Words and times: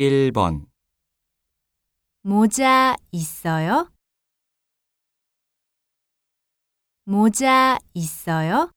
1번 0.00 0.64
모자 2.22 2.96
있어요? 3.12 3.92
모자 7.04 7.78
있어요? 7.92 8.70